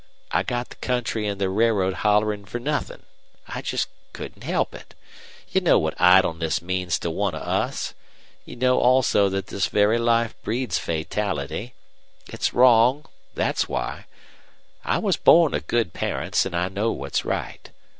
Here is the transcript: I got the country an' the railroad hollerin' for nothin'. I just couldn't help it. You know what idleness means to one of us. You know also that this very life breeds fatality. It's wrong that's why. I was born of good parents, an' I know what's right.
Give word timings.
I 0.31 0.41
got 0.41 0.69
the 0.69 0.77
country 0.77 1.27
an' 1.27 1.37
the 1.37 1.47
railroad 1.47 1.93
hollerin' 1.97 2.45
for 2.45 2.57
nothin'. 2.59 3.03
I 3.47 3.61
just 3.61 3.87
couldn't 4.13 4.43
help 4.43 4.73
it. 4.73 4.95
You 5.51 5.61
know 5.61 5.77
what 5.77 5.93
idleness 6.01 6.59
means 6.59 6.97
to 6.97 7.11
one 7.11 7.35
of 7.35 7.43
us. 7.43 7.93
You 8.43 8.55
know 8.55 8.79
also 8.79 9.29
that 9.29 9.45
this 9.45 9.67
very 9.67 9.99
life 9.99 10.33
breeds 10.41 10.79
fatality. 10.79 11.75
It's 12.25 12.51
wrong 12.51 13.05
that's 13.35 13.69
why. 13.69 14.07
I 14.83 14.97
was 14.97 15.17
born 15.17 15.53
of 15.53 15.67
good 15.67 15.93
parents, 15.93 16.47
an' 16.47 16.55
I 16.55 16.67
know 16.69 16.91
what's 16.91 17.23
right. 17.23 17.69